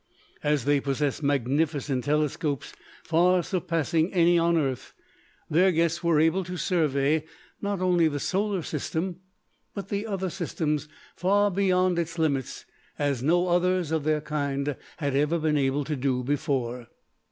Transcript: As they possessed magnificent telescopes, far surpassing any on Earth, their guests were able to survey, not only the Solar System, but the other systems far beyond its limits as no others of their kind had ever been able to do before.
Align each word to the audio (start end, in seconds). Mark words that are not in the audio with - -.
As 0.41 0.65
they 0.65 0.79
possessed 0.79 1.21
magnificent 1.21 2.05
telescopes, 2.05 2.73
far 3.03 3.43
surpassing 3.43 4.11
any 4.15 4.35
on 4.35 4.57
Earth, 4.57 4.95
their 5.47 5.71
guests 5.71 6.03
were 6.03 6.19
able 6.19 6.43
to 6.45 6.57
survey, 6.57 7.23
not 7.61 7.81
only 7.81 8.07
the 8.07 8.19
Solar 8.19 8.63
System, 8.63 9.17
but 9.75 9.89
the 9.89 10.07
other 10.07 10.31
systems 10.31 10.87
far 11.15 11.51
beyond 11.51 11.99
its 11.99 12.17
limits 12.17 12.65
as 12.97 13.21
no 13.21 13.47
others 13.49 13.91
of 13.91 14.03
their 14.03 14.21
kind 14.21 14.75
had 14.97 15.15
ever 15.15 15.37
been 15.37 15.55
able 15.55 15.83
to 15.83 15.95
do 15.95 16.23
before. 16.23 16.87